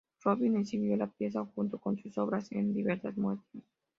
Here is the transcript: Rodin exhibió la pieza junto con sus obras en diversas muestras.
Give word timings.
Rodin 0.23 0.57
exhibió 0.57 0.97
la 0.97 1.05
pieza 1.11 1.45
junto 1.53 1.77
con 1.79 1.95
sus 1.99 2.17
obras 2.17 2.51
en 2.51 2.73
diversas 2.73 3.15
muestras. 3.17 3.61